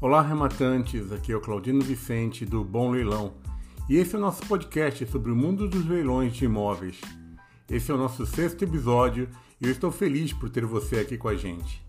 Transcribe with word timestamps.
Olá, 0.00 0.22
rematantes. 0.22 1.10
Aqui 1.10 1.32
é 1.32 1.36
o 1.36 1.40
Claudino 1.40 1.80
Vicente 1.80 2.46
do 2.46 2.62
Bom 2.62 2.92
Leilão 2.92 3.34
e 3.88 3.96
esse 3.96 4.14
é 4.14 4.18
o 4.18 4.20
nosso 4.20 4.46
podcast 4.46 5.04
sobre 5.08 5.32
o 5.32 5.36
mundo 5.36 5.66
dos 5.66 5.84
leilões 5.84 6.34
de 6.34 6.44
imóveis. 6.44 7.00
Esse 7.68 7.90
é 7.90 7.94
o 7.94 7.98
nosso 7.98 8.24
sexto 8.24 8.62
episódio 8.62 9.28
e 9.60 9.66
eu 9.66 9.72
estou 9.72 9.90
feliz 9.90 10.32
por 10.32 10.50
ter 10.50 10.64
você 10.64 11.00
aqui 11.00 11.18
com 11.18 11.26
a 11.26 11.34
gente. 11.34 11.84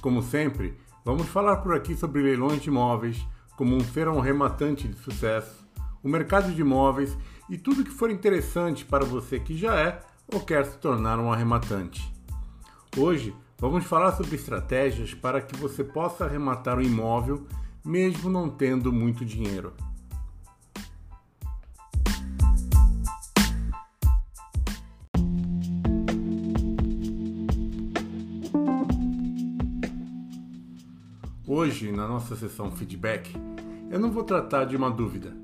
Como 0.00 0.20
sempre, 0.24 0.76
vamos 1.04 1.28
falar 1.28 1.58
por 1.58 1.72
aqui 1.72 1.94
sobre 1.94 2.20
leilões 2.20 2.60
de 2.60 2.68
imóveis, 2.68 3.24
como 3.56 3.76
um 3.76 3.80
ser 3.80 4.08
um 4.08 4.18
rematante 4.18 4.88
de 4.88 4.98
sucesso, 4.98 5.64
o 6.02 6.08
mercado 6.08 6.52
de 6.52 6.60
imóveis 6.60 7.16
e 7.48 7.56
tudo 7.56 7.84
que 7.84 7.92
for 7.92 8.10
interessante 8.10 8.84
para 8.84 9.04
você 9.04 9.38
que 9.38 9.56
já 9.56 9.78
é 9.78 10.02
ou 10.26 10.40
quer 10.40 10.66
se 10.66 10.78
tornar 10.78 11.20
um 11.20 11.32
arrematante. 11.32 12.12
Hoje 12.96 13.32
Vamos 13.62 13.84
falar 13.84 14.10
sobre 14.16 14.34
estratégias 14.34 15.14
para 15.14 15.40
que 15.40 15.54
você 15.54 15.84
possa 15.84 16.24
arrematar 16.24 16.78
o 16.78 16.82
imóvel 16.82 17.46
mesmo 17.84 18.28
não 18.28 18.50
tendo 18.50 18.92
muito 18.92 19.24
dinheiro. 19.24 19.72
Hoje, 31.46 31.92
na 31.92 32.08
nossa 32.08 32.34
sessão 32.34 32.72
feedback, 32.72 33.32
eu 33.88 34.00
não 34.00 34.10
vou 34.10 34.24
tratar 34.24 34.64
de 34.64 34.76
uma 34.76 34.90
dúvida, 34.90 35.36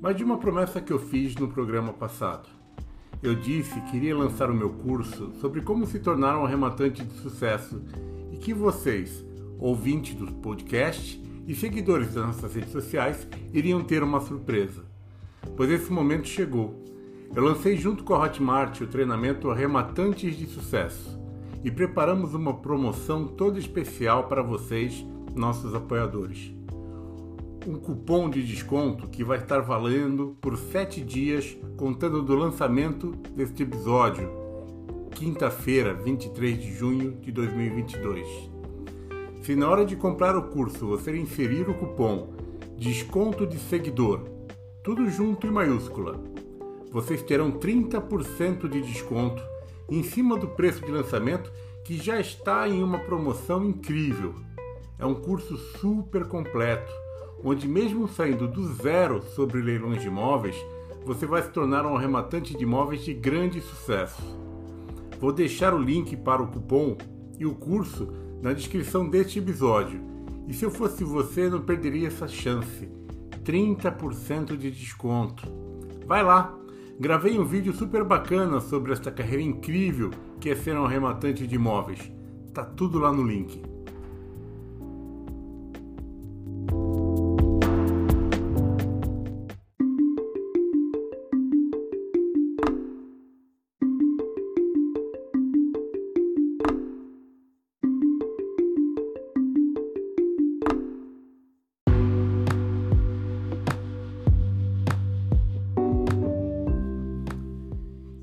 mas 0.00 0.14
de 0.14 0.22
uma 0.22 0.38
promessa 0.38 0.80
que 0.80 0.92
eu 0.92 1.00
fiz 1.00 1.34
no 1.34 1.48
programa 1.48 1.92
passado. 1.92 2.55
Eu 3.26 3.34
disse 3.34 3.80
que 3.80 3.96
iria 3.96 4.16
lançar 4.16 4.48
o 4.48 4.54
meu 4.54 4.70
curso 4.70 5.32
sobre 5.40 5.60
como 5.60 5.84
se 5.84 5.98
tornar 5.98 6.38
um 6.38 6.44
arrematante 6.44 7.04
de 7.04 7.12
sucesso 7.14 7.82
e 8.30 8.36
que 8.36 8.54
vocês, 8.54 9.26
ouvintes 9.58 10.14
do 10.14 10.28
podcast 10.34 11.20
e 11.44 11.52
seguidores 11.52 12.14
das 12.14 12.24
nossas 12.24 12.54
redes 12.54 12.70
sociais, 12.70 13.26
iriam 13.52 13.82
ter 13.82 14.04
uma 14.04 14.20
surpresa. 14.20 14.84
Pois 15.56 15.68
esse 15.68 15.92
momento 15.92 16.28
chegou. 16.28 16.80
Eu 17.34 17.42
lancei 17.42 17.76
junto 17.76 18.04
com 18.04 18.14
a 18.14 18.22
Hotmart 18.22 18.80
o 18.82 18.86
treinamento 18.86 19.50
Arrematantes 19.50 20.36
de 20.36 20.46
Sucesso 20.46 21.20
e 21.64 21.70
preparamos 21.72 22.32
uma 22.32 22.54
promoção 22.54 23.26
toda 23.26 23.58
especial 23.58 24.28
para 24.28 24.40
vocês, 24.40 25.04
nossos 25.34 25.74
apoiadores 25.74 26.55
um 27.66 27.78
cupom 27.78 28.30
de 28.30 28.42
desconto 28.42 29.08
que 29.08 29.24
vai 29.24 29.38
estar 29.38 29.60
valendo 29.60 30.36
por 30.40 30.56
7 30.56 31.00
dias, 31.00 31.56
contando 31.76 32.22
do 32.22 32.36
lançamento 32.36 33.10
deste 33.34 33.64
episódio, 33.64 34.30
quinta-feira, 35.10 35.92
23 35.92 36.58
de 36.58 36.72
junho 36.72 37.12
de 37.20 37.32
2022. 37.32 38.26
Se 39.42 39.56
na 39.56 39.68
hora 39.68 39.84
de 39.84 39.96
comprar 39.96 40.36
o 40.36 40.44
curso 40.44 40.86
você 40.86 41.16
inserir 41.16 41.68
o 41.68 41.74
cupom 41.74 42.34
desconto 42.78 43.46
de 43.46 43.58
seguidor, 43.58 44.20
tudo 44.84 45.08
junto 45.10 45.46
em 45.46 45.50
maiúscula, 45.50 46.22
vocês 46.92 47.22
terão 47.22 47.50
30% 47.50 48.68
de 48.68 48.80
desconto 48.80 49.42
em 49.90 50.02
cima 50.02 50.36
do 50.36 50.48
preço 50.48 50.84
de 50.84 50.92
lançamento 50.92 51.50
que 51.84 51.96
já 51.96 52.20
está 52.20 52.68
em 52.68 52.82
uma 52.82 52.98
promoção 52.98 53.64
incrível. 53.64 54.34
É 54.98 55.06
um 55.06 55.14
curso 55.14 55.56
super 55.56 56.26
completo 56.26 57.05
onde, 57.44 57.68
mesmo 57.68 58.08
saindo 58.08 58.48
do 58.48 58.72
zero 58.74 59.22
sobre 59.34 59.60
leilões 59.60 60.00
de 60.00 60.08
imóveis, 60.08 60.56
você 61.04 61.24
vai 61.24 61.42
se 61.42 61.50
tornar 61.50 61.86
um 61.86 61.96
arrematante 61.96 62.56
de 62.56 62.64
imóveis 62.64 63.04
de 63.04 63.14
grande 63.14 63.60
sucesso. 63.60 64.22
Vou 65.20 65.32
deixar 65.32 65.72
o 65.72 65.78
link 65.78 66.16
para 66.16 66.42
o 66.42 66.48
cupom 66.48 66.96
e 67.38 67.46
o 67.46 67.54
curso 67.54 68.12
na 68.42 68.52
descrição 68.52 69.08
deste 69.08 69.38
episódio. 69.38 70.00
E 70.48 70.54
se 70.54 70.64
eu 70.64 70.70
fosse 70.70 71.04
você, 71.04 71.48
não 71.48 71.60
perderia 71.60 72.08
essa 72.08 72.28
chance. 72.28 72.88
30% 73.44 74.56
de 74.56 74.70
desconto. 74.70 75.46
Vai 76.06 76.22
lá! 76.22 76.54
Gravei 76.98 77.38
um 77.38 77.44
vídeo 77.44 77.72
super 77.74 78.02
bacana 78.02 78.58
sobre 78.58 78.92
esta 78.92 79.10
carreira 79.10 79.42
incrível 79.42 80.10
que 80.40 80.48
é 80.48 80.56
ser 80.56 80.76
um 80.76 80.84
arrematante 80.84 81.46
de 81.46 81.54
imóveis. 81.54 82.10
Tá 82.54 82.64
tudo 82.64 82.98
lá 82.98 83.12
no 83.12 83.22
link. 83.22 83.75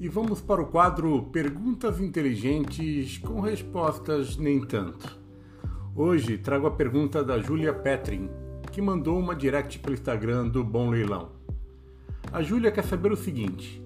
E 0.03 0.09
vamos 0.09 0.41
para 0.41 0.61
o 0.61 0.65
quadro 0.65 1.29
Perguntas 1.31 2.01
Inteligentes 2.01 3.19
com 3.19 3.39
respostas 3.39 4.35
nem 4.35 4.59
tanto. 4.59 5.17
Hoje 5.95 6.37
trago 6.37 6.67
a 6.67 6.71
pergunta 6.71 7.23
da 7.23 7.39
Júlia 7.39 7.73
Petrin, 7.73 8.29
que 8.69 8.81
mandou 8.81 9.17
uma 9.17 9.33
direct 9.33 9.79
pelo 9.79 9.93
Instagram 9.93 10.49
do 10.49 10.61
Bom 10.61 10.89
Leilão. 10.89 11.31
A 12.33 12.41
Júlia 12.41 12.69
quer 12.69 12.83
saber 12.83 13.13
o 13.13 13.15
seguinte: 13.15 13.81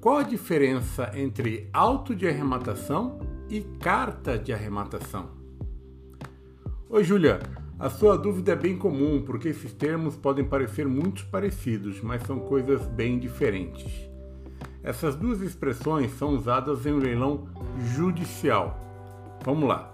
qual 0.00 0.16
a 0.16 0.22
diferença 0.22 1.10
entre 1.14 1.68
auto 1.74 2.16
de 2.16 2.26
arrematação 2.26 3.18
e 3.50 3.60
carta 3.60 4.38
de 4.38 4.54
arrematação? 4.54 5.28
Oi, 6.88 7.04
Júlia. 7.04 7.38
A 7.78 7.90
sua 7.90 8.16
dúvida 8.16 8.52
é 8.52 8.56
bem 8.56 8.78
comum 8.78 9.22
porque 9.26 9.48
esses 9.48 9.74
termos 9.74 10.16
podem 10.16 10.44
parecer 10.46 10.88
muito 10.88 11.26
parecidos, 11.26 12.00
mas 12.00 12.22
são 12.22 12.40
coisas 12.40 12.86
bem 12.86 13.18
diferentes. 13.18 14.09
Essas 14.82 15.14
duas 15.14 15.42
expressões 15.42 16.10
são 16.16 16.30
usadas 16.30 16.86
em 16.86 16.92
um 16.92 16.98
leilão 16.98 17.48
judicial. 17.94 18.80
Vamos 19.44 19.68
lá. 19.68 19.92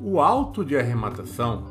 O 0.00 0.20
auto 0.20 0.64
de 0.64 0.76
arrematação 0.76 1.64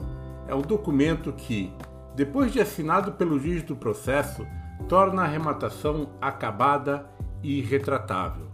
é 0.47 0.55
um 0.55 0.61
documento 0.61 1.33
que, 1.33 1.73
depois 2.15 2.53
de 2.53 2.61
assinado 2.61 3.11
pelo 3.11 3.37
juiz 3.37 3.61
do 3.63 3.75
processo, 3.75 4.47
torna 4.87 5.21
a 5.21 5.25
arrematação 5.25 6.11
acabada 6.21 7.09
e 7.43 7.59
retratável. 7.59 8.47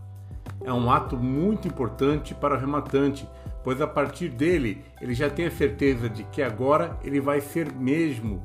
É 0.64 0.74
um 0.74 0.90
ato 0.92 1.16
muito 1.16 1.68
importante 1.68 2.34
para 2.34 2.56
o 2.56 2.58
arrematante, 2.58 3.30
pois 3.64 3.80
a 3.82 3.88
partir 3.88 4.30
dele 4.30 4.84
ele 5.00 5.14
já 5.14 5.30
tem 5.30 5.46
a 5.46 5.52
certeza 5.52 6.10
de 6.10 6.24
que 6.24 6.42
agora 6.42 6.98
ele 7.04 7.22
vai 7.22 7.40
ser 7.40 7.72
mesmo 7.72 8.42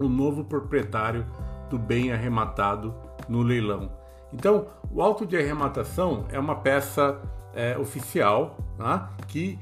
o 0.00 0.08
novo 0.08 0.44
proprietário 0.44 1.24
do 1.70 1.78
bem 1.78 2.12
arrematado 2.12 2.92
no 3.28 3.42
leilão 3.42 3.97
então, 4.32 4.66
o 4.90 5.02
auto 5.02 5.24
de 5.24 5.36
arrematação 5.36 6.26
é 6.30 6.38
uma 6.38 6.56
peça 6.56 7.20
é, 7.54 7.78
oficial 7.78 8.56
tá? 8.76 9.10
que 9.26 9.58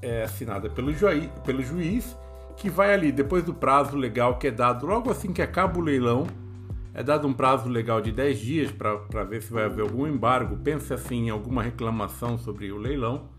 é 0.00 0.22
assinada 0.22 0.68
pelo, 0.68 0.92
juiz, 0.92 1.30
pelo 1.44 1.62
juiz, 1.62 2.16
que 2.56 2.70
vai 2.70 2.92
ali, 2.92 3.10
depois 3.10 3.42
do 3.42 3.52
prazo 3.52 3.96
legal 3.96 4.38
que 4.38 4.46
é 4.46 4.50
dado 4.50 4.86
logo 4.86 5.10
assim 5.10 5.32
que 5.32 5.42
acaba 5.42 5.78
o 5.78 5.82
leilão, 5.82 6.26
é 6.92 7.02
dado 7.02 7.26
um 7.26 7.32
prazo 7.32 7.68
legal 7.68 8.00
de 8.00 8.12
10 8.12 8.38
dias 8.38 8.70
para 8.70 9.24
ver 9.24 9.42
se 9.42 9.52
vai 9.52 9.64
haver 9.64 9.82
algum 9.82 10.06
embargo, 10.06 10.56
pense 10.56 10.94
assim 10.94 11.26
em 11.26 11.30
alguma 11.30 11.60
reclamação 11.60 12.38
sobre 12.38 12.70
o 12.70 12.78
leilão. 12.78 13.30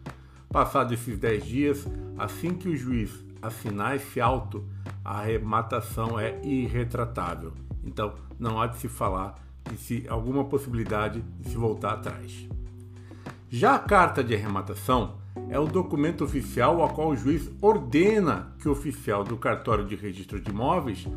Passados 0.50 0.92
esses 0.92 1.18
10 1.18 1.46
dias, 1.46 1.88
assim 2.18 2.54
que 2.54 2.68
o 2.68 2.76
juiz 2.76 3.24
assinar 3.42 3.96
esse 3.96 4.20
auto, 4.20 4.66
a 5.04 5.20
arrematação 5.20 6.20
é 6.20 6.38
irretratável. 6.44 7.54
Então, 7.84 8.16
não 8.38 8.60
há 8.60 8.68
de 8.68 8.78
se 8.78 8.90
falar 8.90 9.36
e 9.74 9.78
se 9.78 10.06
alguma 10.08 10.46
possibilidade 10.46 11.24
de 11.40 11.50
se 11.50 11.56
voltar 11.56 11.94
atrás. 11.94 12.48
Já 13.50 13.76
a 13.76 13.80
carta 13.80 14.24
de 14.24 14.36
arrematação 14.36 15.16
é 15.50 15.60
o 15.60 15.68
documento 15.68 16.24
oficial 16.24 16.82
ao 16.82 16.90
qual 16.90 17.10
o 17.10 17.16
juiz 17.16 17.50
ordena 17.62 18.54
que 18.60 18.68
o 18.68 18.72
oficial 18.72 19.24
do 19.24 19.38
cartório 19.38 19.86
de 19.86 19.96
registro 19.96 20.40
de 20.40 20.52
imóveis 20.52 21.08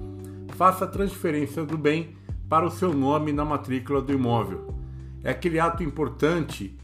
faça 0.55 0.85
a 0.85 0.89
transferência 0.89 1.65
do 1.65 1.79
bem 1.79 2.17
para 2.49 2.67
o 2.67 2.71
seu 2.71 2.93
nome 2.93 3.33
na 3.33 3.45
matrícula 3.45 4.01
do 4.01 4.13
imóvel. 4.13 4.75
É 5.23 5.31
aquele 5.31 5.59
ato 5.61 5.83
importante 5.83 6.77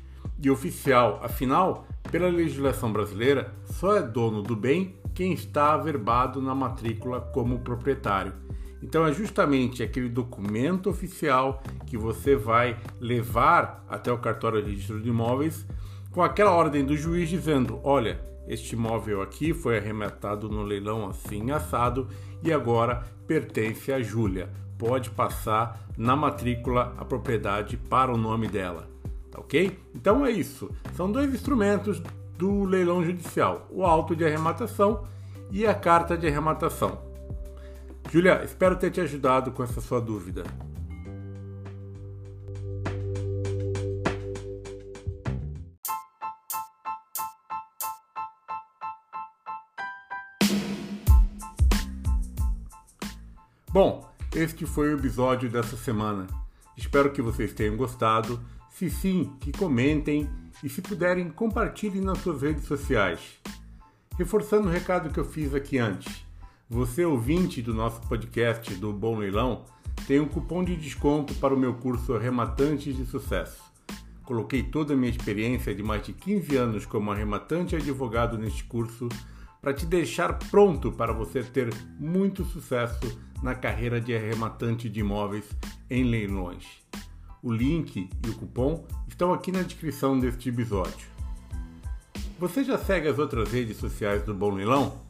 e 0.43 0.51
oficial, 0.51 1.21
afinal, 1.23 1.87
pela 2.11 2.29
legislação 2.29 2.93
brasileira, 2.93 3.55
só 3.65 3.97
é 3.97 4.03
dono 4.03 4.43
do 4.43 4.55
bem 4.55 4.95
quem 5.15 5.33
está 5.33 5.73
averbado 5.73 6.43
na 6.43 6.55
matrícula 6.55 7.21
como 7.21 7.61
proprietário. 7.61 8.44
Então 8.85 9.07
é 9.07 9.13
justamente 9.15 9.83
aquele 9.83 10.11
documento 10.11 10.91
oficial 10.91 11.63
que 11.87 11.97
você 11.97 12.37
vai 12.37 12.77
levar 13.01 13.83
até 13.89 14.13
o 14.13 14.19
cartório 14.19 14.63
de 14.63 14.73
registro 14.73 15.01
de 15.01 15.09
imóveis 15.09 15.67
com 16.11 16.23
aquela 16.23 16.51
ordem 16.51 16.85
do 16.85 16.95
juiz 16.95 17.31
dizendo: 17.31 17.81
olha, 17.83 18.21
este 18.47 18.75
imóvel 18.75 19.23
aqui 19.23 19.55
foi 19.55 19.79
arrematado 19.79 20.51
no 20.51 20.63
leilão 20.63 21.09
assim 21.09 21.51
assado 21.51 22.09
e 22.43 22.53
agora 22.53 23.03
pertence 23.27 23.91
a 23.91 24.03
Júlia. 24.03 24.51
Pode 24.77 25.09
passar 25.09 25.89
na 25.97 26.15
matrícula 26.15 26.95
a 26.99 27.07
propriedade 27.07 27.79
para 27.79 28.13
o 28.13 28.19
nome 28.19 28.49
dela. 28.49 28.87
Tá 29.31 29.41
ok? 29.41 29.79
Então 29.95 30.27
é 30.27 30.31
isso. 30.31 30.71
São 30.95 31.11
dois 31.11 31.33
instrumentos 31.33 32.03
do 32.37 32.65
leilão 32.65 33.03
judicial: 33.03 33.67
o 33.71 33.83
auto 33.83 34.15
de 34.15 34.27
arrematação 34.27 35.07
e 35.51 35.67
a 35.67 35.73
carta 35.73 36.19
de 36.19 36.27
arrematação. 36.27 37.14
Júlia, 38.11 38.43
espero 38.45 38.77
ter 38.77 38.91
te 38.91 39.01
ajudado 39.01 39.53
com 39.53 39.63
essa 39.63 39.81
sua 39.81 40.01
dúvida. 40.01 40.45
Bom, 53.75 54.09
este 54.33 54.65
foi 54.67 54.95
o 54.95 54.99
episódio 54.99 55.51
dessa 55.51 55.77
semana. 55.77 56.29
Espero 56.77 57.11
que 57.11 57.21
vocês 57.21 57.53
tenham 57.53 57.77
gostado. 57.77 58.41
Se 58.71 58.89
sim, 58.89 59.37
que 59.41 59.51
comentem 59.51 60.31
e, 60.63 60.69
se 60.69 60.81
puderem, 60.81 61.29
compartilhem 61.29 62.01
nas 62.01 62.19
suas 62.19 62.43
redes 62.43 62.65
sociais. 62.67 63.41
Reforçando 64.17 64.69
o 64.69 64.71
recado 64.71 65.11
que 65.11 65.19
eu 65.19 65.25
fiz 65.25 65.53
aqui 65.53 65.79
antes. 65.79 66.24
Você, 66.71 67.05
ouvinte 67.05 67.61
do 67.61 67.75
nosso 67.75 68.01
podcast 68.09 68.75
do 68.77 68.91
Bom 68.91 69.19
Leilão, 69.19 69.67
tem 70.07 70.19
um 70.19 70.27
cupom 70.27 70.65
de 70.65 70.75
desconto 70.75 71.35
para 71.35 71.53
o 71.53 71.59
meu 71.59 71.75
curso 71.75 72.15
Arrematantes 72.15 72.97
de 72.97 73.05
Sucesso. 73.05 73.63
Coloquei 74.25 74.63
toda 74.63 74.95
a 74.95 74.97
minha 74.97 75.11
experiência 75.11 75.75
de 75.75 75.83
mais 75.83 76.03
de 76.03 76.15
15 76.15 76.57
anos 76.57 76.87
como 76.87 77.13
arrematante 77.13 77.75
e 77.75 77.79
advogado 77.79 78.39
neste 78.39 78.65
curso 78.65 79.11
para 79.61 79.75
te 79.75 79.85
deixar 79.85 80.39
pronto 80.51 80.91
para 80.91 81.13
você 81.13 81.43
ter 81.43 81.73
muito 82.01 82.45
sucesso 82.47 83.21
na 83.43 83.55
carreira 83.55 84.01
de 84.01 84.17
arrematante 84.17 84.89
de 84.89 85.01
imóveis 85.01 85.45
em 85.91 86.05
leilões. 86.05 86.65
O 87.43 87.53
link 87.53 88.09
e 88.25 88.31
o 88.31 88.35
cupom 88.37 88.87
estão 89.07 89.35
aqui 89.35 89.53
na 89.53 89.61
descrição 89.61 90.19
deste 90.19 90.49
episódio. 90.49 91.07
Você 92.41 92.65
já 92.65 92.79
segue 92.79 93.07
as 93.07 93.19
outras 93.19 93.53
redes 93.53 93.77
sociais 93.77 94.23
do 94.23 94.33
Bom 94.33 94.55
Leilão? 94.55 95.05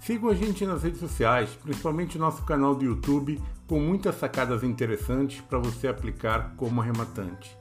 Sigam 0.00 0.30
a 0.30 0.34
gente 0.34 0.64
nas 0.64 0.82
redes 0.82 0.98
sociais, 0.98 1.50
principalmente 1.62 2.18
nosso 2.18 2.42
canal 2.44 2.74
do 2.74 2.84
YouTube, 2.84 3.40
com 3.66 3.78
muitas 3.78 4.16
sacadas 4.16 4.64
interessantes 4.64 5.42
para 5.42 5.58
você 5.58 5.88
aplicar 5.88 6.54
como 6.56 6.80
arrematante. 6.80 7.54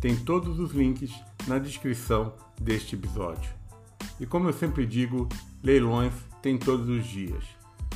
Tem 0.00 0.16
todos 0.16 0.58
os 0.58 0.72
links 0.72 1.12
na 1.46 1.58
descrição 1.58 2.32
deste 2.58 2.94
episódio. 2.96 3.50
E 4.18 4.24
como 4.24 4.48
eu 4.48 4.52
sempre 4.54 4.86
digo, 4.86 5.28
leilões 5.62 6.14
tem 6.40 6.56
todos 6.56 6.88
os 6.88 7.06
dias. 7.06 7.44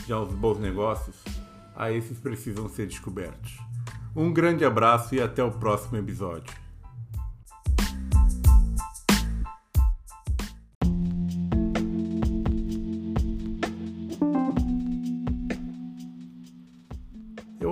Já 0.07 0.21
os 0.21 0.35
bons 0.35 0.59
negócios, 0.59 1.17
a 1.75 1.91
esses 1.91 2.19
precisam 2.19 2.69
ser 2.69 2.87
descobertos. 2.87 3.59
Um 4.15 4.33
grande 4.33 4.65
abraço 4.65 5.15
e 5.15 5.21
até 5.21 5.43
o 5.43 5.51
próximo 5.51 5.97
episódio. 5.97 6.68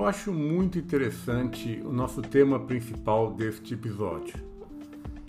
Eu 0.06 0.10
acho 0.10 0.32
muito 0.32 0.78
interessante 0.78 1.82
o 1.84 1.92
nosso 1.92 2.22
tema 2.22 2.60
principal 2.60 3.34
deste 3.34 3.74
episódio. 3.74 4.34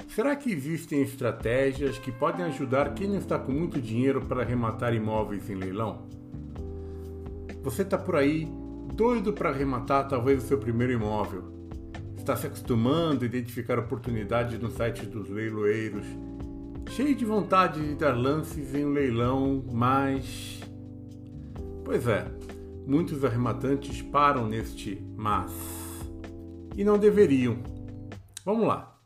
Será 0.08 0.36
que 0.36 0.52
existem 0.52 1.02
estratégias 1.02 1.98
que 1.98 2.12
podem 2.12 2.46
ajudar 2.46 2.94
quem 2.94 3.08
não 3.08 3.18
está 3.18 3.40
com 3.40 3.52
muito 3.52 3.82
dinheiro 3.82 4.22
para 4.22 4.44
arrematar 4.44 4.94
imóveis 4.94 5.50
em 5.50 5.56
leilão? 5.56 6.04
Você 7.64 7.82
está 7.82 7.98
por 7.98 8.18
aí 8.18 8.48
doido 8.94 9.34
para 9.34 9.50
arrematar 9.50 10.08
talvez 10.08 10.44
o 10.44 10.48
seu 10.48 10.60
primeiro 10.60 10.94
imóvel. 10.94 11.46
Está 12.16 12.36
se 12.36 12.46
acostumando 12.46 13.24
a 13.24 13.26
identificar 13.26 13.80
oportunidades 13.80 14.60
no 14.60 14.70
site 14.70 15.08
dos 15.08 15.28
leiloeiros, 15.28 16.06
cheio 16.92 17.16
de 17.16 17.26
vontade 17.26 17.84
de 17.84 17.96
dar 17.96 18.16
lances 18.16 18.76
em 18.76 18.86
um 18.86 18.92
leilão, 18.92 19.66
mas. 19.72 20.62
Pois 21.84 22.08
é, 22.08 22.28
muitos 22.88 23.26
arrematantes 23.26 24.02
param 24.02 24.48
neste 24.48 25.06
mas. 25.18 25.52
E 26.78 26.86
não 26.86 26.98
deveriam. 26.98 27.58
Vamos 28.46 28.66
lá. 28.66 28.98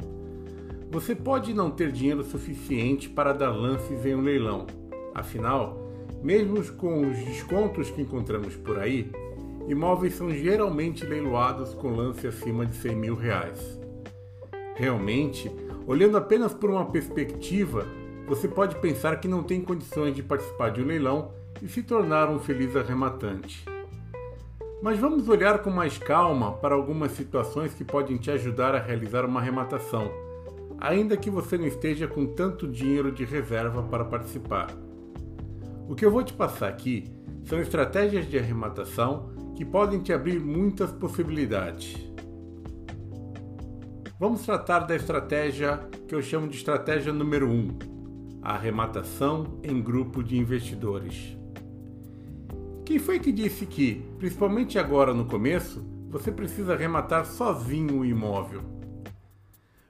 Você 0.92 1.16
pode 1.16 1.52
não 1.52 1.72
ter 1.72 1.92
dinheiro 1.92 2.24
suficiente 2.24 3.10
para 3.10 3.34
dar 3.34 3.50
lances 3.50 4.06
em 4.06 4.14
um 4.14 4.22
leilão. 4.22 4.68
Afinal, 5.16 5.92
mesmo 6.22 6.64
com 6.74 7.10
os 7.10 7.18
descontos 7.18 7.90
que 7.90 8.02
encontramos 8.02 8.56
por 8.56 8.78
aí, 8.78 9.10
imóveis 9.68 10.14
são 10.14 10.30
geralmente 10.30 11.04
leiloados 11.04 11.74
com 11.74 11.96
lance 11.96 12.28
acima 12.28 12.66
de 12.68 12.76
100 12.76 12.96
mil 12.96 13.16
reais. 13.16 13.80
Realmente, 14.76 15.52
olhando 15.88 16.18
apenas 16.18 16.54
por 16.54 16.70
uma 16.70 16.86
perspectiva, 16.86 17.88
você 18.28 18.48
pode 18.48 18.76
pensar 18.76 19.20
que 19.20 19.28
não 19.28 19.42
tem 19.42 19.62
condições 19.62 20.16
de 20.16 20.22
participar 20.22 20.70
de 20.70 20.82
um 20.82 20.86
leilão 20.86 21.32
e 21.62 21.68
se 21.68 21.82
tornar 21.82 22.30
um 22.30 22.38
feliz 22.38 22.76
arrematante. 22.76 23.71
Mas 24.82 24.98
vamos 24.98 25.30
olhar 25.30 25.60
com 25.60 25.70
mais 25.70 26.00
calma 26.00 26.54
para 26.54 26.74
algumas 26.74 27.12
situações 27.12 27.72
que 27.72 27.84
podem 27.84 28.18
te 28.18 28.32
ajudar 28.32 28.74
a 28.74 28.80
realizar 28.80 29.24
uma 29.24 29.40
arrematação, 29.40 30.12
ainda 30.80 31.16
que 31.16 31.30
você 31.30 31.56
não 31.56 31.68
esteja 31.68 32.08
com 32.08 32.26
tanto 32.26 32.68
dinheiro 32.68 33.12
de 33.12 33.24
reserva 33.24 33.84
para 33.84 34.04
participar. 34.04 34.72
O 35.88 35.94
que 35.94 36.04
eu 36.04 36.10
vou 36.10 36.24
te 36.24 36.34
passar 36.34 36.68
aqui 36.68 37.14
são 37.44 37.62
estratégias 37.62 38.28
de 38.28 38.40
arrematação 38.40 39.30
que 39.56 39.64
podem 39.64 40.02
te 40.02 40.12
abrir 40.12 40.40
muitas 40.40 40.92
possibilidades. 40.92 41.96
Vamos 44.20 44.44
tratar 44.44 44.80
da 44.80 44.96
estratégia 44.96 45.78
que 46.08 46.16
eu 46.16 46.24
chamo 46.24 46.48
de 46.48 46.58
estratégia 46.58 47.14
número 47.14 47.48
1, 47.48 47.52
um, 47.52 47.70
a 48.42 48.54
arrematação 48.54 49.60
em 49.64 49.80
grupo 49.80 50.24
de 50.24 50.38
investidores. 50.38 51.41
Quem 52.92 53.00
foi 53.00 53.20
que 53.20 53.32
disse 53.32 53.66
que, 53.66 54.04
principalmente 54.20 54.78
agora 54.78 55.14
no 55.14 55.24
começo, 55.24 55.82
você 56.10 56.30
precisa 56.30 56.74
arrematar 56.74 57.26
sozinho 57.26 58.00
o 58.00 58.06
imóvel? 58.06 58.64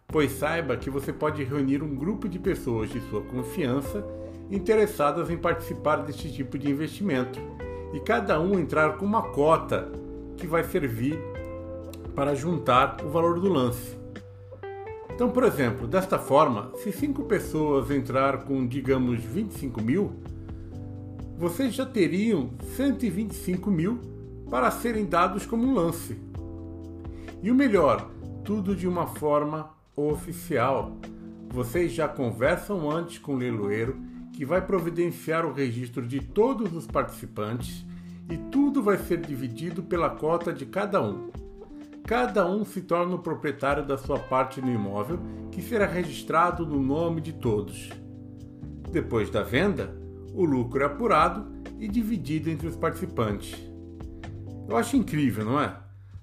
Pois 0.05 0.33
saiba 0.33 0.77
que 0.77 0.87
você 0.87 1.11
pode 1.11 1.43
reunir 1.43 1.81
um 1.81 1.95
grupo 1.95 2.29
de 2.29 2.37
pessoas 2.37 2.91
de 2.91 3.01
sua 3.09 3.23
confiança 3.23 4.05
interessadas 4.51 5.31
em 5.31 5.37
participar 5.37 6.03
deste 6.03 6.31
tipo 6.31 6.59
de 6.59 6.69
investimento 6.69 7.39
e 7.91 7.99
cada 7.99 8.39
um 8.39 8.59
entrar 8.59 8.97
com 8.97 9.05
uma 9.07 9.23
cota 9.29 9.91
que 10.37 10.45
vai 10.45 10.63
servir 10.63 11.19
para 12.15 12.35
juntar 12.35 12.97
o 13.03 13.09
valor 13.09 13.39
do 13.39 13.49
lance. 13.49 13.97
Então, 15.11 15.31
por 15.31 15.43
exemplo, 15.43 15.87
desta 15.87 16.19
forma, 16.19 16.71
se 16.75 16.91
cinco 16.91 17.23
pessoas 17.23 17.89
entrar 17.89 18.43
com, 18.43 18.63
digamos, 18.67 19.23
25 19.23 19.81
mil, 19.81 20.21
vocês 21.41 21.73
já 21.73 21.87
teriam 21.87 22.51
125 22.77 23.71
mil 23.71 23.99
para 24.47 24.69
serem 24.69 25.07
dados 25.07 25.43
como 25.43 25.73
lance. 25.73 26.15
E 27.41 27.49
o 27.49 27.55
melhor, 27.55 28.11
tudo 28.43 28.75
de 28.75 28.87
uma 28.87 29.07
forma 29.07 29.71
oficial. 29.95 30.95
Vocês 31.49 31.93
já 31.93 32.07
conversam 32.07 32.91
antes 32.91 33.17
com 33.17 33.33
o 33.33 33.37
leiloeiro 33.37 33.97
que 34.33 34.45
vai 34.45 34.61
providenciar 34.61 35.43
o 35.43 35.51
registro 35.51 36.05
de 36.05 36.19
todos 36.19 36.75
os 36.75 36.85
participantes 36.85 37.83
e 38.29 38.37
tudo 38.37 38.83
vai 38.83 38.99
ser 38.99 39.19
dividido 39.21 39.81
pela 39.81 40.11
cota 40.11 40.53
de 40.53 40.67
cada 40.67 41.01
um. 41.01 41.31
Cada 42.05 42.47
um 42.47 42.63
se 42.63 42.81
torna 42.81 43.15
o 43.15 43.19
proprietário 43.19 43.83
da 43.83 43.97
sua 43.97 44.19
parte 44.19 44.61
no 44.61 44.71
imóvel, 44.71 45.19
que 45.51 45.63
será 45.63 45.87
registrado 45.87 46.67
no 46.67 46.79
nome 46.79 47.19
de 47.19 47.33
todos. 47.33 47.89
Depois 48.91 49.31
da 49.31 49.41
venda, 49.41 50.00
o 50.33 50.45
lucro 50.45 50.81
é 50.81 50.85
apurado 50.85 51.51
e 51.79 51.87
dividido 51.87 52.49
entre 52.49 52.67
os 52.67 52.75
participantes. 52.75 53.55
Eu 54.67 54.77
acho 54.77 54.95
incrível, 54.95 55.45
não 55.45 55.59
é? 55.59 55.75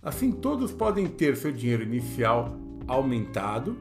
Assim 0.02 0.30
todos 0.30 0.72
podem 0.72 1.06
ter 1.06 1.36
seu 1.36 1.52
dinheiro 1.52 1.82
inicial 1.82 2.56
aumentado 2.86 3.76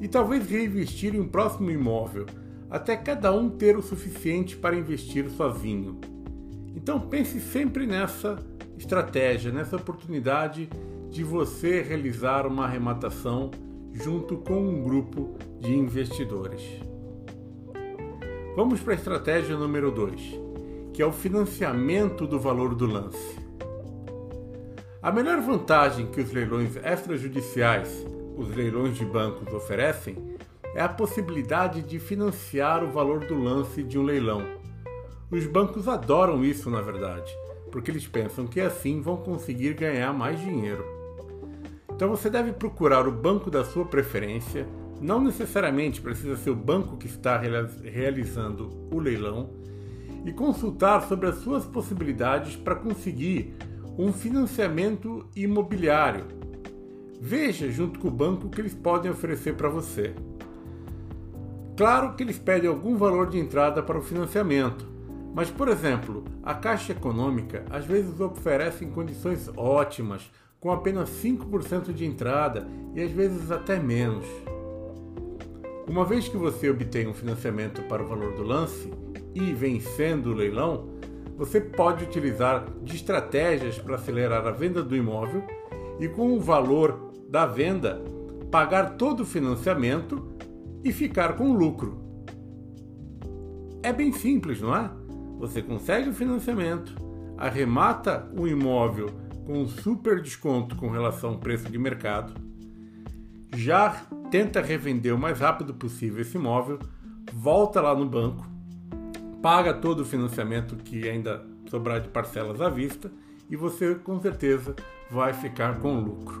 e 0.00 0.08
talvez 0.08 0.48
reinvestir 0.48 1.14
em 1.14 1.20
um 1.20 1.28
próximo 1.28 1.70
imóvel 1.70 2.26
até 2.70 2.96
cada 2.96 3.32
um 3.32 3.48
ter 3.48 3.76
o 3.76 3.82
suficiente 3.82 4.56
para 4.56 4.76
investir 4.76 5.28
sozinho. 5.30 5.98
Então 6.74 7.00
pense 7.00 7.40
sempre 7.40 7.86
nessa 7.86 8.38
estratégia, 8.76 9.50
nessa 9.50 9.76
oportunidade 9.76 10.68
de 11.10 11.24
você 11.24 11.82
realizar 11.82 12.46
uma 12.46 12.64
arrematação 12.64 13.50
junto 13.92 14.36
com 14.36 14.60
um 14.60 14.82
grupo 14.82 15.34
de 15.60 15.74
investidores. 15.74 16.62
Vamos 18.58 18.80
para 18.80 18.92
a 18.92 18.96
estratégia 18.96 19.56
número 19.56 19.92
2, 19.92 20.20
que 20.92 21.00
é 21.00 21.06
o 21.06 21.12
financiamento 21.12 22.26
do 22.26 22.40
valor 22.40 22.74
do 22.74 22.86
lance. 22.86 23.38
A 25.00 25.12
melhor 25.12 25.40
vantagem 25.40 26.08
que 26.08 26.20
os 26.20 26.32
leilões 26.32 26.74
extrajudiciais, 26.74 28.04
os 28.36 28.52
leilões 28.52 28.96
de 28.96 29.04
bancos, 29.04 29.54
oferecem 29.54 30.36
é 30.74 30.82
a 30.82 30.88
possibilidade 30.88 31.82
de 31.82 32.00
financiar 32.00 32.82
o 32.82 32.90
valor 32.90 33.20
do 33.20 33.40
lance 33.40 33.80
de 33.80 33.96
um 33.96 34.02
leilão. 34.02 34.44
Os 35.30 35.46
bancos 35.46 35.86
adoram 35.86 36.44
isso, 36.44 36.68
na 36.68 36.80
verdade, 36.80 37.32
porque 37.70 37.92
eles 37.92 38.08
pensam 38.08 38.44
que 38.44 38.60
assim 38.60 39.00
vão 39.00 39.18
conseguir 39.18 39.74
ganhar 39.74 40.12
mais 40.12 40.40
dinheiro. 40.40 40.84
Então 41.94 42.08
você 42.08 42.28
deve 42.28 42.52
procurar 42.52 43.06
o 43.06 43.12
banco 43.12 43.52
da 43.52 43.64
sua 43.64 43.84
preferência, 43.84 44.66
não 45.00 45.20
necessariamente 45.20 46.00
precisa 46.00 46.36
ser 46.36 46.50
o 46.50 46.56
banco 46.56 46.96
que 46.96 47.06
está 47.06 47.38
realizando 47.38 48.88
o 48.90 48.98
leilão, 48.98 49.50
e 50.24 50.32
consultar 50.32 51.02
sobre 51.02 51.28
as 51.28 51.36
suas 51.36 51.64
possibilidades 51.64 52.56
para 52.56 52.74
conseguir 52.74 53.54
um 53.96 54.12
financiamento 54.12 55.26
imobiliário. 55.34 56.26
Veja 57.20 57.70
junto 57.70 57.98
com 57.98 58.08
o 58.08 58.12
banco 58.12 58.46
o 58.46 58.50
que 58.50 58.60
eles 58.60 58.74
podem 58.74 59.10
oferecer 59.10 59.54
para 59.54 59.68
você. 59.68 60.14
Claro 61.76 62.14
que 62.14 62.22
eles 62.22 62.38
pedem 62.38 62.68
algum 62.68 62.96
valor 62.96 63.28
de 63.28 63.38
entrada 63.38 63.82
para 63.82 63.98
o 63.98 64.02
financiamento, 64.02 64.86
mas, 65.34 65.50
por 65.50 65.68
exemplo, 65.68 66.24
a 66.42 66.54
Caixa 66.54 66.92
Econômica 66.92 67.64
às 67.70 67.84
vezes 67.84 68.18
oferece 68.20 68.86
condições 68.86 69.48
ótimas, 69.56 70.30
com 70.60 70.72
apenas 70.72 71.08
5% 71.22 71.92
de 71.92 72.04
entrada 72.04 72.66
e 72.94 73.00
às 73.00 73.12
vezes 73.12 73.50
até 73.50 73.78
menos. 73.78 74.26
Uma 75.88 76.04
vez 76.04 76.28
que 76.28 76.36
você 76.36 76.68
obtém 76.68 77.08
um 77.08 77.14
financiamento 77.14 77.80
para 77.84 78.02
o 78.02 78.06
valor 78.06 78.34
do 78.34 78.42
lance 78.42 78.92
e 79.34 79.54
vencendo 79.54 80.26
o 80.26 80.34
leilão, 80.34 80.86
você 81.34 81.62
pode 81.62 82.04
utilizar 82.04 82.66
de 82.82 82.94
estratégias 82.94 83.78
para 83.78 83.94
acelerar 83.94 84.46
a 84.46 84.50
venda 84.50 84.82
do 84.82 84.94
imóvel 84.94 85.42
e, 85.98 86.06
com 86.06 86.34
o 86.34 86.40
valor 86.40 87.10
da 87.30 87.46
venda, 87.46 88.04
pagar 88.50 88.96
todo 88.96 89.20
o 89.20 89.26
financiamento 89.26 90.30
e 90.84 90.92
ficar 90.92 91.36
com 91.36 91.54
lucro. 91.54 91.98
É 93.82 93.90
bem 93.90 94.12
simples, 94.12 94.60
não 94.60 94.76
é? 94.76 94.90
Você 95.38 95.62
consegue 95.62 96.10
o 96.10 96.14
financiamento, 96.14 96.94
arremata 97.38 98.30
o 98.36 98.46
imóvel 98.46 99.08
com 99.46 99.62
um 99.62 99.66
super 99.66 100.20
desconto 100.20 100.76
com 100.76 100.90
relação 100.90 101.30
ao 101.30 101.38
preço 101.38 101.70
de 101.70 101.78
mercado, 101.78 102.34
já 103.54 103.90
tenta 104.30 104.60
revender 104.60 105.14
o 105.14 105.18
mais 105.18 105.40
rápido 105.40 105.74
possível 105.74 106.20
esse 106.20 106.36
imóvel, 106.36 106.78
volta 107.32 107.80
lá 107.80 107.94
no 107.94 108.06
banco, 108.06 108.46
paga 109.42 109.72
todo 109.72 110.00
o 110.00 110.04
financiamento 110.04 110.76
que 110.76 111.08
ainda 111.08 111.44
sobrar 111.68 112.00
de 112.00 112.08
parcelas 112.08 112.60
à 112.60 112.68
vista 112.68 113.10
e 113.48 113.56
você 113.56 113.94
com 113.94 114.20
certeza 114.20 114.74
vai 115.10 115.32
ficar 115.32 115.78
com 115.80 116.00
lucro. 116.00 116.40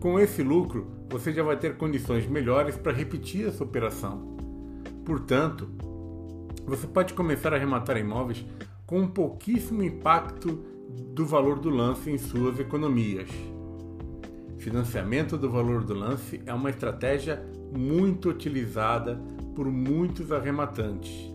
Com 0.00 0.20
esse 0.20 0.42
lucro, 0.42 0.86
você 1.10 1.32
já 1.32 1.42
vai 1.42 1.56
ter 1.56 1.76
condições 1.76 2.26
melhores 2.26 2.76
para 2.76 2.92
repetir 2.92 3.46
essa 3.46 3.64
operação. 3.64 4.36
Portanto, 5.04 5.68
você 6.64 6.86
pode 6.86 7.14
começar 7.14 7.52
a 7.52 7.56
arrematar 7.56 7.96
imóveis 7.96 8.44
com 8.86 9.00
um 9.00 9.08
pouquíssimo 9.08 9.82
impacto 9.82 10.64
do 11.12 11.26
valor 11.26 11.58
do 11.58 11.70
lance 11.70 12.10
em 12.10 12.18
suas 12.18 12.58
economias. 12.60 13.28
Financiamento 14.66 15.38
do 15.38 15.48
valor 15.48 15.84
do 15.84 15.94
lance 15.94 16.42
é 16.44 16.52
uma 16.52 16.70
estratégia 16.70 17.40
muito 17.72 18.28
utilizada 18.28 19.14
por 19.54 19.70
muitos 19.70 20.32
arrematantes. 20.32 21.32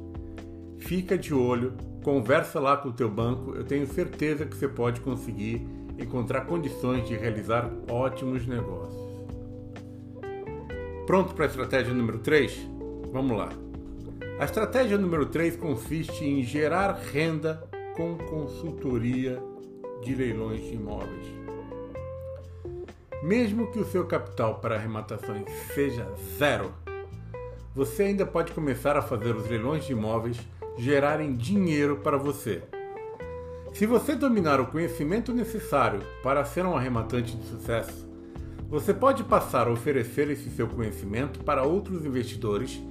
Fica 0.80 1.18
de 1.18 1.34
olho, 1.34 1.72
conversa 2.04 2.60
lá 2.60 2.76
com 2.76 2.90
o 2.90 2.92
teu 2.92 3.10
banco, 3.10 3.56
eu 3.56 3.64
tenho 3.64 3.88
certeza 3.88 4.46
que 4.46 4.54
você 4.54 4.68
pode 4.68 5.00
conseguir 5.00 5.66
encontrar 5.98 6.42
condições 6.42 7.08
de 7.08 7.16
realizar 7.16 7.72
ótimos 7.90 8.46
negócios. 8.46 9.02
Pronto 11.08 11.34
para 11.34 11.46
a 11.46 11.48
estratégia 11.48 11.94
número 11.94 12.20
3? 12.20 12.68
Vamos 13.14 13.38
lá. 13.38 13.48
A 14.42 14.44
estratégia 14.44 14.98
número 14.98 15.28
3 15.28 15.56
consiste 15.56 16.26
em 16.26 16.44
gerar 16.44 17.00
renda 17.14 17.64
com 17.96 18.18
consultoria 18.18 19.42
de 20.04 20.14
leilões 20.14 20.62
de 20.66 20.74
imóveis. 20.74 21.42
Mesmo 23.22 23.72
que 23.72 23.80
o 23.80 23.86
seu 23.86 24.06
capital 24.06 24.56
para 24.56 24.76
arrematações 24.76 25.46
seja 25.76 26.08
zero, 26.40 26.74
você 27.76 28.04
ainda 28.04 28.26
pode 28.26 28.52
começar 28.52 28.98
a 28.98 29.02
fazer 29.02 29.36
os 29.36 29.48
leilões 29.48 29.86
de 29.86 29.92
imóveis 29.92 30.38
gerarem 30.78 31.36
dinheiro 31.36 31.98
para 31.98 32.18
você. 32.18 32.64
Se 33.74 33.86
você 33.86 34.16
dominar 34.16 34.60
o 34.60 34.68
conhecimento 34.68 35.32
necessário 35.32 36.02
para 36.24 36.44
ser 36.44 36.66
um 36.66 36.76
arrematante 36.76 37.38
de 37.38 37.48
sucesso, 37.48 38.10
você 38.68 38.94
pode 38.94 39.24
passar 39.24 39.68
a 39.68 39.72
oferecer 39.72 40.30
esse 40.30 40.50
seu 40.50 40.68
conhecimento 40.68 41.42
para 41.42 41.64
outros 41.64 42.04
investidores 42.06 42.82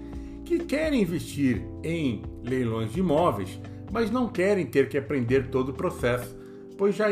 que 0.45 0.61
querem 0.61 1.03
investir 1.03 1.63
em 1.83 2.23
leilões 2.43 2.93
de 2.93 3.01
imóveis, 3.01 3.59
mas 3.91 4.11
não 4.11 4.29
querem 4.29 4.65
ter 4.65 4.89
que 4.89 4.97
aprender 4.97 5.49
todo 5.49 5.71
o 5.71 5.75
processo, 5.75 6.37
pois 6.79 6.95
já, 6.95 7.07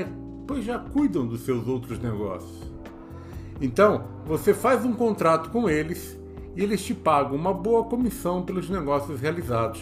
pois 0.47 0.65
já 0.65 0.79
cuidam 0.79 1.27
dos 1.27 1.41
seus 1.41 1.67
outros 1.67 1.99
negócios. 1.99 2.68
Então, 3.61 4.05
você 4.25 4.55
faz 4.55 4.85
um 4.85 4.93
contrato 4.93 5.51
com 5.51 5.69
eles 5.69 6.19
e 6.55 6.63
eles 6.63 6.85
te 6.85 6.95
pagam 6.95 7.37
uma 7.37 7.53
boa 7.53 7.85
comissão 7.85 8.43
pelos 8.43 8.69
negócios 8.71 9.21
realizados. 9.21 9.81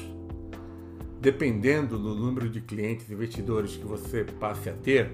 Dependendo 1.21 1.99
do 1.99 2.15
número 2.15 2.49
de 2.49 2.61
clientes 2.61 3.11
investidores 3.11 3.77
que 3.77 3.85
você 3.85 4.25
passe 4.25 4.69
a 4.69 4.73
ter, 4.73 5.11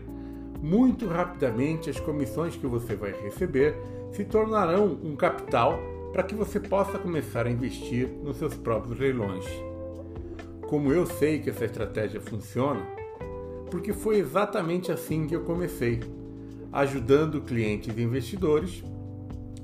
muito 0.61 1.07
rapidamente 1.07 1.91
as 1.91 1.99
comissões 1.99 2.55
que 2.55 2.67
você 2.67 2.95
vai 2.95 3.13
receber 3.13 3.77
se 4.13 4.25
tornarão 4.25 4.99
um 5.03 5.17
capital 5.17 5.79
para 6.13 6.23
que 6.23 6.35
você 6.35 6.61
possa 6.61 6.99
começar 6.99 7.47
a 7.47 7.51
investir 7.51 8.09
nos 8.23 8.37
seus 8.37 8.55
próprios 8.55 8.99
leilões. 8.99 9.47
Como 10.69 10.93
eu 10.93 11.07
sei 11.07 11.41
que 11.41 11.51
essa 11.51 11.65
estratégia 11.65 12.21
funciona? 12.21 12.81
Porque 13.71 13.93
foi 13.93 14.19
exatamente 14.19 14.93
assim 14.93 15.27
que 15.27 15.35
eu 15.35 15.43
comecei. 15.43 16.01
Ajudando 16.73 17.43
clientes 17.43 17.95
e 17.95 18.03
investidores, 18.03 18.83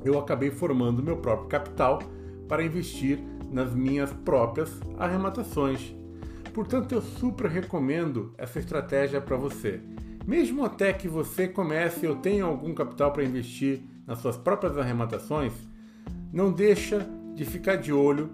eu 0.05 0.19
acabei 0.19 0.50
formando 0.50 1.03
meu 1.03 1.17
próprio 1.17 1.49
capital 1.49 2.00
para 2.47 2.62
investir 2.62 3.19
nas 3.50 3.73
minhas 3.73 4.12
próprias 4.12 4.71
arrematações. 4.99 5.95
Portanto, 6.53 6.93
eu 6.93 7.00
super 7.00 7.50
recomendo 7.50 8.35
essa 8.37 8.59
estratégia 8.59 9.21
para 9.21 9.37
você. 9.37 9.81
Mesmo 10.27 10.65
até 10.65 10.93
que 10.93 11.09
você 11.09 11.49
comece 11.49 12.07
ou 12.07 12.17
tenha 12.17 12.45
algum 12.45 12.75
capital 12.75 13.11
para 13.12 13.25
investir 13.25 13.81
nas 14.07 14.19
suas 14.19 14.37
próprias 14.37 14.77
arrematações, 14.77 15.53
não 16.31 16.53
deixa 16.53 17.09
de 17.35 17.45
ficar 17.45 17.77
de 17.77 17.93
olho 17.93 18.31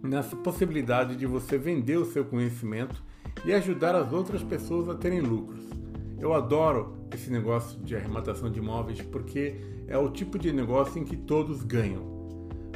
nessa 0.00 0.36
possibilidade 0.36 1.16
de 1.16 1.26
você 1.26 1.58
vender 1.58 1.96
o 1.96 2.04
seu 2.04 2.24
conhecimento 2.24 3.02
e 3.44 3.52
ajudar 3.52 3.96
as 3.96 4.12
outras 4.12 4.42
pessoas 4.42 4.88
a 4.88 4.94
terem 4.94 5.20
lucros. 5.20 5.81
Eu 6.22 6.32
adoro 6.32 7.08
esse 7.12 7.28
negócio 7.32 7.80
de 7.80 7.96
arrematação 7.96 8.48
de 8.48 8.60
imóveis 8.60 9.02
porque 9.02 9.56
é 9.88 9.98
o 9.98 10.08
tipo 10.08 10.38
de 10.38 10.52
negócio 10.52 11.00
em 11.00 11.04
que 11.04 11.16
todos 11.16 11.64
ganham. 11.64 12.12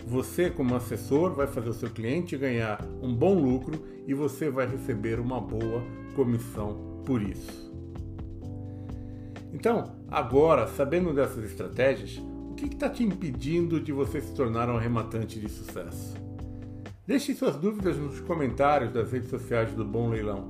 Você, 0.05 0.51
como 0.51 0.75
assessor, 0.75 1.33
vai 1.33 1.47
fazer 1.47 1.69
o 1.69 1.73
seu 1.73 1.89
cliente 1.89 2.37
ganhar 2.37 2.85
um 3.01 3.15
bom 3.15 3.35
lucro 3.35 3.81
e 4.05 4.13
você 4.13 4.51
vai 4.51 4.67
receber 4.67 5.21
uma 5.21 5.41
boa 5.41 5.81
comissão 6.17 7.03
por 7.07 7.23
isso. 7.23 7.73
Então, 9.53 9.97
agora, 10.09 10.67
sabendo 10.67 11.15
dessas 11.15 11.45
estratégias, 11.45 12.21
o 12.51 12.55
que 12.57 12.67
está 12.67 12.91
te 12.91 13.05
impedindo 13.05 13.81
de 13.81 13.93
você 13.93 14.21
se 14.21 14.35
tornar 14.35 14.69
um 14.69 14.77
arrematante 14.77 15.39
de 15.39 15.49
sucesso? 15.49 16.17
Deixe 17.07 17.33
suas 17.33 17.55
dúvidas 17.55 17.97
nos 17.97 18.19
comentários 18.19 18.93
das 18.93 19.13
redes 19.13 19.31
sociais 19.31 19.73
do 19.73 19.85
Bom 19.85 20.09
Leilão. 20.09 20.49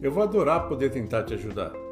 Eu 0.00 0.10
vou 0.10 0.22
adorar 0.22 0.66
poder 0.66 0.90
tentar 0.90 1.24
te 1.24 1.34
ajudar. 1.34 1.87